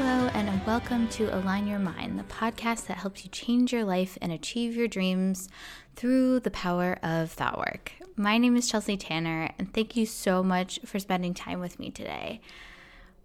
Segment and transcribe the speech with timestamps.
[0.00, 4.16] Hello, and welcome to Align Your Mind, the podcast that helps you change your life
[4.22, 5.48] and achieve your dreams
[5.96, 7.90] through the power of thought work.
[8.14, 11.90] My name is Chelsea Tanner, and thank you so much for spending time with me
[11.90, 12.40] today.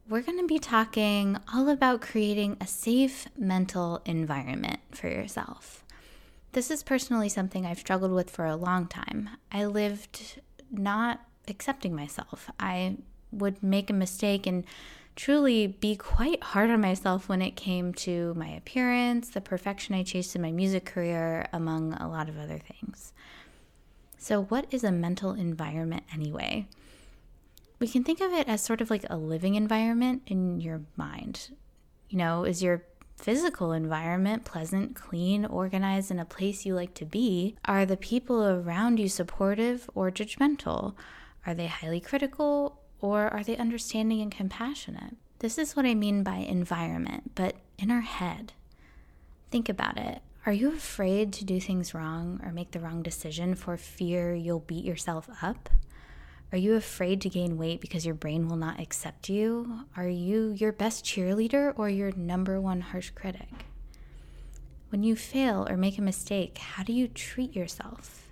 [0.10, 5.84] We're going to be talking all about creating a safe mental environment for yourself.
[6.54, 9.30] This is personally something I've struggled with for a long time.
[9.52, 12.50] I lived not accepting myself.
[12.60, 12.98] I
[13.32, 14.64] would make a mistake and
[15.16, 20.04] truly be quite hard on myself when it came to my appearance, the perfection I
[20.04, 23.14] chased in my music career, among a lot of other things.
[24.18, 26.68] So, what is a mental environment anyway?
[27.80, 31.50] We can think of it as sort of like a living environment in your mind.
[32.08, 32.84] You know, is your
[33.18, 37.56] physical environment pleasant, clean, organized, and a place you like to be?
[37.66, 40.96] Are the people around you supportive or judgmental?
[41.46, 45.18] Are they highly critical or are they understanding and compassionate?
[45.40, 48.54] This is what I mean by environment, but in our head.
[49.52, 50.22] Think about it.
[50.46, 54.62] Are you afraid to do things wrong or make the wrong decision for fear you'll
[54.62, 55.70] beat yourself up?
[56.54, 59.82] Are you afraid to gain weight because your brain will not accept you?
[59.98, 63.66] Are you your best cheerleader or your number one harsh critic?
[64.90, 68.23] When you fail or make a mistake, how do you treat yourself?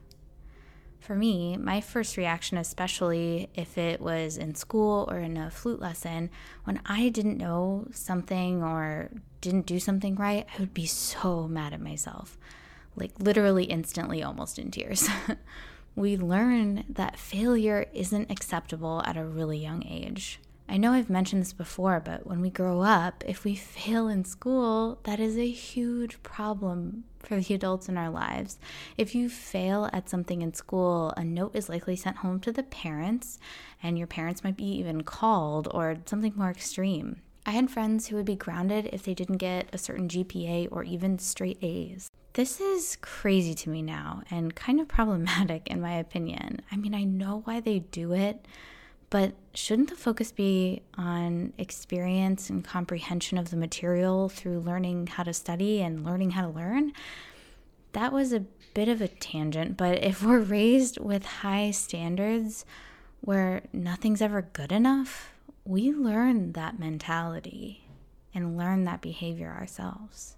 [1.02, 5.80] For me, my first reaction, especially if it was in school or in a flute
[5.80, 6.30] lesson,
[6.64, 9.10] when I didn't know something or
[9.42, 12.38] didn't do something right, I would be so mad at myself.
[12.96, 15.10] Like literally instantly, almost in tears.
[15.96, 20.40] we learn that failure isn't acceptable at a really young age.
[20.72, 24.24] I know I've mentioned this before, but when we grow up, if we fail in
[24.24, 28.58] school, that is a huge problem for the adults in our lives.
[28.98, 32.64] If you fail at something in school, a note is likely sent home to the
[32.64, 33.38] parents,
[33.84, 37.18] and your parents might be even called or something more extreme.
[37.46, 40.86] I had friends who would be grounded if they didn't get a certain GPA or
[40.86, 42.10] even straight A's.
[42.32, 46.62] This is crazy to me now and kind of problematic, in my opinion.
[46.72, 48.46] I mean, I know why they do it
[49.12, 55.24] but shouldn't the focus be on experience and comprehension of the material through learning how
[55.24, 56.94] to study and learning how to learn?
[57.92, 62.66] That was a bit of a tangent, but if we're raised with high standards
[63.20, 65.34] where nothing's ever good enough,
[65.66, 67.86] we learn that mentality
[68.34, 70.38] and learn that behavior ourselves.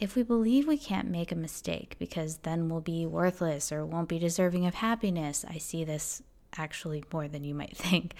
[0.00, 4.08] If we believe we can't make a mistake because then we'll be worthless or won't
[4.08, 6.22] be deserving of happiness, I see this
[6.56, 8.14] actually more than you might think,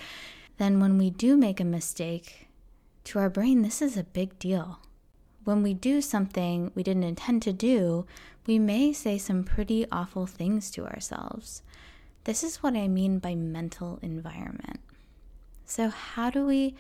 [0.59, 2.49] then when we do make a mistake,
[3.05, 4.79] to our brain, this is a big deal.
[5.45, 8.07] When we do something we didn't intend to do,
[8.47, 11.63] we may say some pretty awful things to ourselves.
[12.25, 14.81] This is what I mean by mental environment.
[15.67, 16.75] So, how do we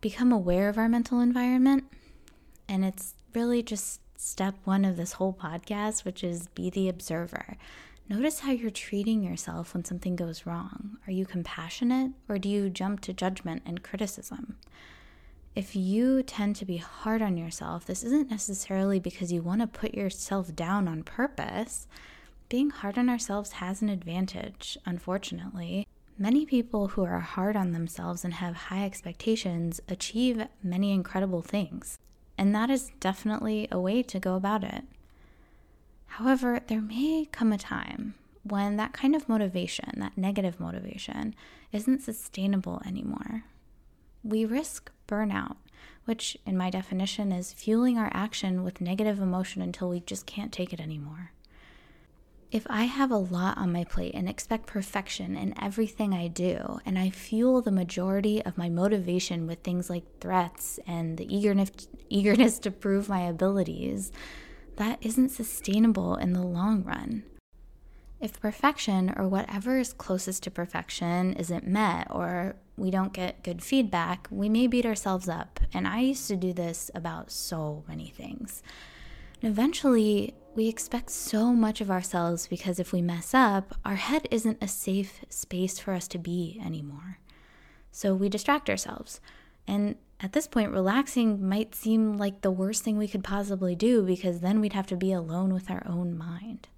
[0.00, 1.84] become aware of our mental environment?
[2.68, 7.56] And it's really just step one of this whole podcast, which is be the observer.
[8.10, 10.98] Notice how you're treating yourself when something goes wrong.
[11.06, 14.56] Are you compassionate or do you jump to judgment and criticism?
[15.54, 19.68] If you tend to be hard on yourself, this isn't necessarily because you want to
[19.68, 21.86] put yourself down on purpose.
[22.48, 25.86] Being hard on ourselves has an advantage, unfortunately.
[26.18, 31.96] Many people who are hard on themselves and have high expectations achieve many incredible things.
[32.36, 34.82] And that is definitely a way to go about it.
[36.14, 41.36] However, there may come a time when that kind of motivation, that negative motivation,
[41.72, 43.44] isn't sustainable anymore.
[44.24, 45.56] We risk burnout,
[46.06, 50.52] which, in my definition, is fueling our action with negative emotion until we just can't
[50.52, 51.30] take it anymore.
[52.50, 56.80] If I have a lot on my plate and expect perfection in everything I do,
[56.84, 61.70] and I fuel the majority of my motivation with things like threats and the eagerness,
[62.08, 64.10] eagerness to prove my abilities,
[64.76, 67.24] that isn't sustainable in the long run.
[68.20, 73.62] If perfection or whatever is closest to perfection isn't met or we don't get good
[73.62, 75.60] feedback, we may beat ourselves up.
[75.72, 78.62] And I used to do this about so many things.
[79.40, 84.28] And eventually, we expect so much of ourselves because if we mess up, our head
[84.30, 87.18] isn't a safe space for us to be anymore.
[87.90, 89.20] So we distract ourselves.
[89.66, 94.02] And at this point, relaxing might seem like the worst thing we could possibly do
[94.02, 96.68] because then we'd have to be alone with our own mind.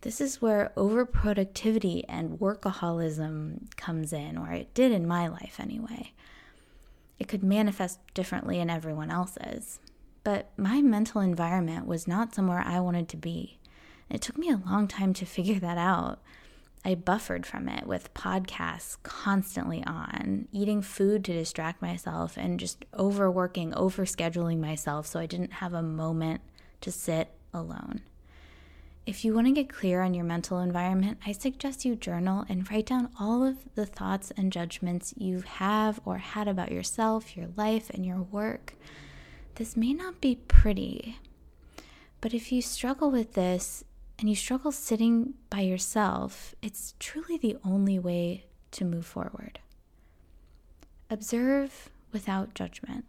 [0.00, 6.12] This is where overproductivity and workaholism comes in, or it did in my life anyway.
[7.18, 9.80] It could manifest differently in everyone else's,
[10.22, 13.58] but my mental environment was not somewhere I wanted to be.
[14.10, 16.20] It took me a long time to figure that out.
[16.86, 22.84] I buffered from it with podcasts constantly on, eating food to distract myself, and just
[22.96, 26.42] overworking, overscheduling myself so I didn't have a moment
[26.82, 28.02] to sit alone.
[29.04, 32.70] If you want to get clear on your mental environment, I suggest you journal and
[32.70, 37.48] write down all of the thoughts and judgments you have or had about yourself, your
[37.56, 38.74] life, and your work.
[39.56, 41.18] This may not be pretty,
[42.20, 43.82] but if you struggle with this
[44.18, 49.58] and you struggle sitting by yourself, it's truly the only way to move forward.
[51.10, 53.04] Observe without judgment.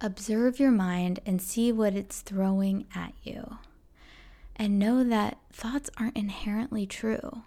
[0.00, 3.58] Observe your mind and see what it's throwing at you
[4.56, 7.42] and know that thoughts aren't inherently true.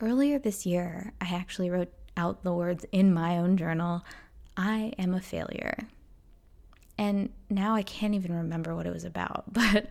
[0.00, 4.04] Earlier this year, I actually wrote out the words in my own journal
[4.56, 5.88] I am a failure.
[6.96, 9.88] And now I can't even remember what it was about, but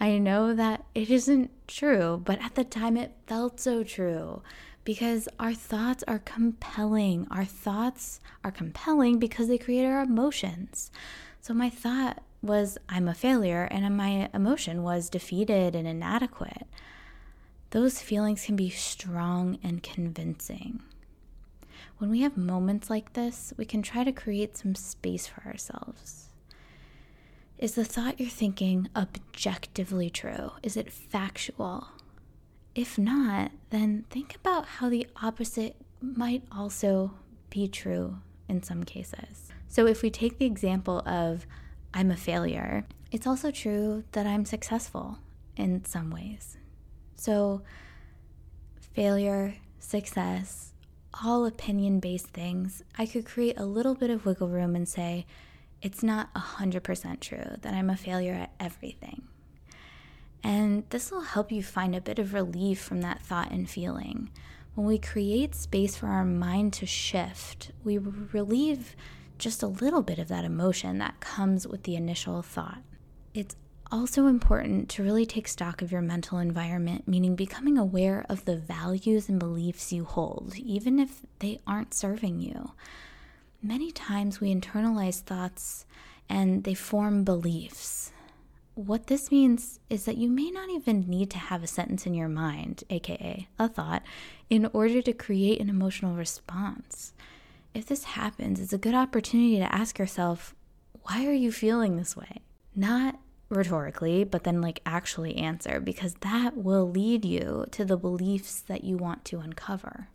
[0.00, 2.20] I know that it isn't true.
[2.24, 4.42] But at the time, it felt so true
[4.84, 7.26] because our thoughts are compelling.
[7.30, 10.90] Our thoughts are compelling because they create our emotions.
[11.40, 16.66] So my thought was I'm a failure, and my emotion was defeated and inadequate.
[17.70, 20.82] Those feelings can be strong and convincing.
[21.98, 26.28] When we have moments like this, we can try to create some space for ourselves.
[27.64, 30.50] Is the thought you're thinking objectively true?
[30.62, 31.88] Is it factual?
[32.74, 37.12] If not, then think about how the opposite might also
[37.48, 38.18] be true
[38.50, 39.48] in some cases.
[39.66, 41.46] So, if we take the example of
[41.94, 45.16] I'm a failure, it's also true that I'm successful
[45.56, 46.58] in some ways.
[47.16, 47.62] So,
[48.92, 50.74] failure, success,
[51.24, 55.24] all opinion based things, I could create a little bit of wiggle room and say,
[55.82, 59.22] it's not 100% true that I'm a failure at everything.
[60.42, 64.30] And this will help you find a bit of relief from that thought and feeling.
[64.74, 68.96] When we create space for our mind to shift, we relieve
[69.38, 72.82] just a little bit of that emotion that comes with the initial thought.
[73.32, 73.56] It's
[73.90, 78.56] also important to really take stock of your mental environment, meaning becoming aware of the
[78.56, 82.72] values and beliefs you hold, even if they aren't serving you.
[83.64, 85.86] Many times we internalize thoughts
[86.28, 88.12] and they form beliefs.
[88.74, 92.14] What this means is that you may not even need to have a sentence in
[92.14, 94.02] your mind, aka a thought,
[94.50, 97.14] in order to create an emotional response
[97.74, 100.54] if this happens, it's a good opportunity to ask yourself,
[101.02, 102.40] why are you feeling this way?
[102.74, 103.18] Not
[103.48, 108.84] rhetorically, but then like actually answer, because that will lead you to the beliefs that
[108.84, 110.08] you want to uncover.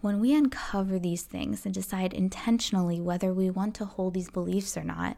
[0.00, 4.76] When we uncover these things and decide intentionally whether we want to hold these beliefs
[4.76, 5.16] or not,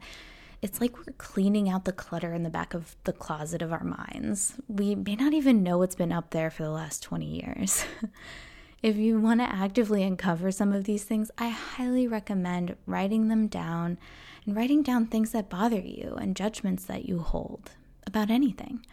[0.61, 3.83] it's like we're cleaning out the clutter in the back of the closet of our
[3.83, 4.55] minds.
[4.67, 7.85] We may not even know what's been up there for the last 20 years.
[8.81, 13.47] If you want to actively uncover some of these things, I highly recommend writing them
[13.47, 13.97] down
[14.45, 17.71] and writing down things that bother you and judgments that you hold
[18.07, 18.85] about anything.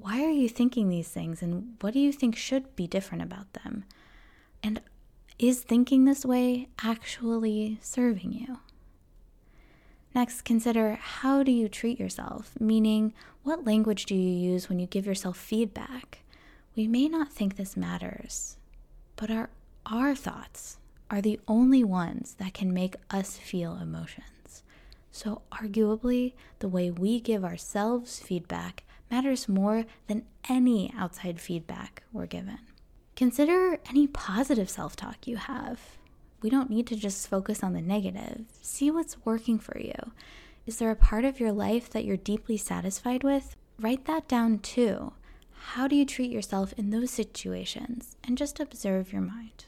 [0.00, 3.52] Why are you thinking these things and what do you think should be different about
[3.52, 3.84] them?
[4.62, 4.80] And
[5.38, 8.58] is thinking this way actually serving you?
[10.14, 14.86] Next, consider how do you treat yourself, meaning what language do you use when you
[14.86, 16.20] give yourself feedback?
[16.74, 18.56] We may not think this matters,
[19.16, 19.50] but our,
[19.86, 20.78] our thoughts
[21.10, 24.62] are the only ones that can make us feel emotions.
[25.10, 32.26] So, arguably, the way we give ourselves feedback matters more than any outside feedback we're
[32.26, 32.58] given.
[33.18, 35.80] Consider any positive self talk you have.
[36.40, 38.44] We don't need to just focus on the negative.
[38.62, 40.12] See what's working for you.
[40.66, 43.56] Is there a part of your life that you're deeply satisfied with?
[43.80, 45.14] Write that down too.
[45.50, 48.14] How do you treat yourself in those situations?
[48.22, 49.64] And just observe your mind.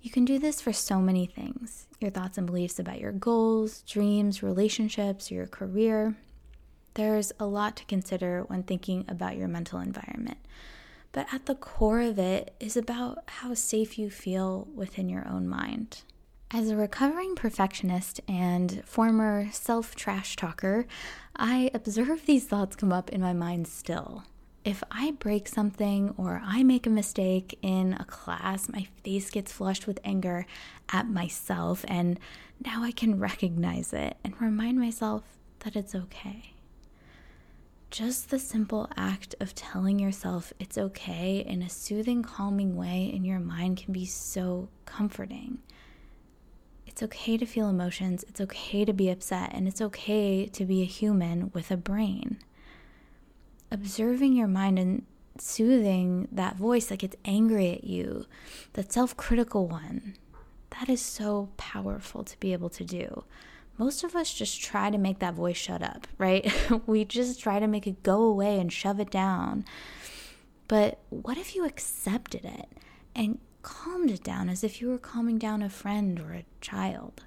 [0.00, 3.82] You can do this for so many things your thoughts and beliefs about your goals,
[3.88, 6.14] dreams, relationships, your career.
[6.94, 10.38] There's a lot to consider when thinking about your mental environment.
[11.12, 15.48] But at the core of it is about how safe you feel within your own
[15.48, 16.02] mind.
[16.50, 20.86] As a recovering perfectionist and former self trash talker,
[21.36, 24.24] I observe these thoughts come up in my mind still
[24.64, 29.52] if I break something or I make a mistake in a class, my face gets
[29.52, 30.46] flushed with anger
[30.90, 32.18] at myself, and
[32.64, 35.22] now I can recognize it and remind myself
[35.60, 36.54] that it's okay.
[37.92, 43.24] Just the simple act of telling yourself it's okay in a soothing, calming way in
[43.24, 45.58] your mind can be so comforting.
[46.86, 50.82] It's okay to feel emotions, it's okay to be upset, and it's okay to be
[50.82, 52.38] a human with a brain
[53.72, 55.04] observing your mind and
[55.38, 58.26] soothing that voice that gets angry at you,
[58.74, 60.14] that self critical one.
[60.78, 63.24] That is so powerful to be able to do.
[63.82, 66.48] Most of us just try to make that voice shut up, right?
[66.86, 69.64] we just try to make it go away and shove it down.
[70.68, 72.68] But what if you accepted it
[73.16, 77.24] and calmed it down as if you were calming down a friend or a child?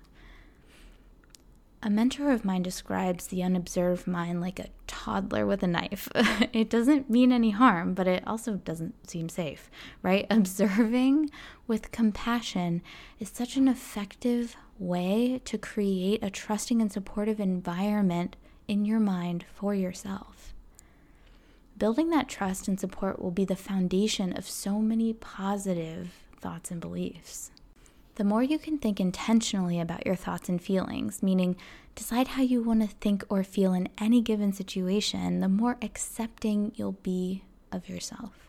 [1.86, 6.10] A mentor of mine describes the unobserved mind like a toddler with a knife.
[6.52, 9.70] it doesn't mean any harm, but it also doesn't seem safe,
[10.02, 10.26] right?
[10.32, 11.30] Observing
[11.68, 12.82] with compassion
[13.20, 18.36] is such an effective way to create a trusting and supportive environment
[18.68, 20.56] in your mind for yourself.
[21.78, 26.82] Building that trust and support will be the foundation of so many positive thoughts and
[26.82, 27.52] beliefs
[28.16, 31.56] the more you can think intentionally about your thoughts and feelings, meaning
[31.96, 36.72] decide how you want to think or feel in any given situation, the more accepting
[36.76, 38.46] you'll be of yourself.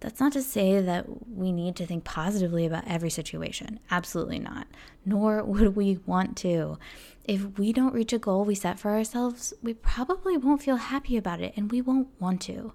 [0.00, 3.80] That's not to say that we need to think positively about every situation.
[3.90, 4.68] Absolutely not.
[5.04, 6.78] Nor would we want to.
[7.24, 11.16] If we don't reach a goal we set for ourselves, we probably won't feel happy
[11.16, 12.72] about it and we won't want to.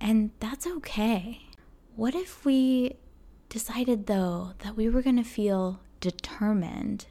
[0.00, 1.42] And that's okay.
[1.94, 2.96] What if we
[3.54, 7.06] decided, though, that we were going to feel determined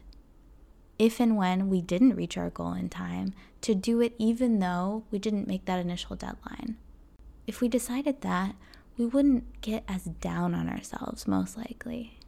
[0.98, 3.32] if and when we didn't reach our goal in time
[3.62, 6.76] to do it even though we didn't make that initial deadline.
[7.46, 8.56] If we decided that,
[8.98, 12.18] we wouldn't get as down on ourselves, most likely.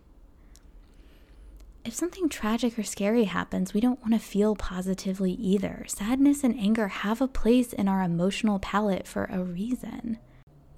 [1.85, 5.85] If something tragic or scary happens, we don't want to feel positively either.
[5.89, 10.17] Sadness and anger have a place in our emotional palette for a reason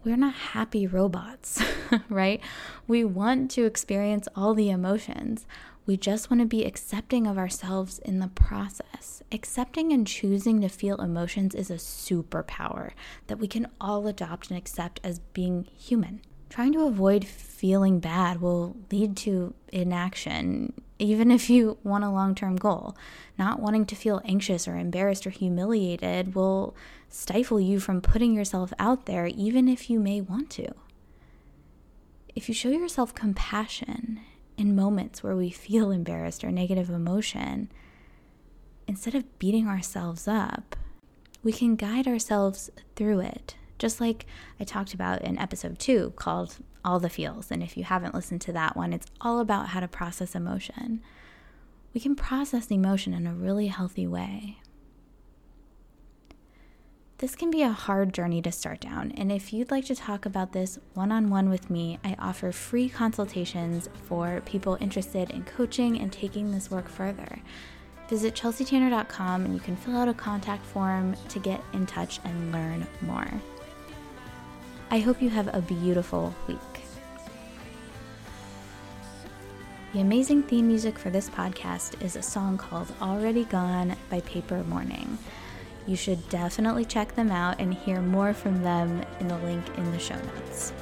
[0.05, 1.63] we're not happy robots,
[2.09, 2.41] right?
[2.87, 5.47] We want to experience all the emotions.
[5.87, 9.23] We just want to be accepting of ourselves in the process.
[9.33, 12.93] Accepting and choosing to feel emotions is a superpower
[13.27, 16.21] that we can all adopt and accept as being human.
[16.51, 22.35] Trying to avoid feeling bad will lead to inaction, even if you want a long
[22.35, 22.97] term goal.
[23.39, 26.75] Not wanting to feel anxious or embarrassed or humiliated will
[27.09, 30.73] stifle you from putting yourself out there, even if you may want to.
[32.35, 34.21] If you show yourself compassion
[34.57, 37.71] in moments where we feel embarrassed or negative emotion,
[38.87, 40.77] instead of beating ourselves up,
[41.43, 43.55] we can guide ourselves through it.
[43.79, 44.27] Just like
[44.59, 46.57] I talked about in episode two called
[46.89, 47.51] All the Feels.
[47.51, 51.03] And if you haven't listened to that one, it's all about how to process emotion.
[51.93, 54.63] We can process emotion in a really healthy way.
[57.19, 60.25] This can be a hard journey to start down, and if you'd like to talk
[60.25, 65.43] about this one on one with me, I offer free consultations for people interested in
[65.43, 67.43] coaching and taking this work further.
[68.09, 72.53] Visit chelseatanner.com and you can fill out a contact form to get in touch and
[72.53, 73.29] learn more.
[74.91, 76.59] I hope you have a beautiful week.
[79.93, 84.65] The amazing theme music for this podcast is a song called Already Gone by Paper
[84.65, 85.19] Morning.
[85.87, 89.93] You should definitely check them out and hear more from them in the link in
[89.93, 90.73] the show notes.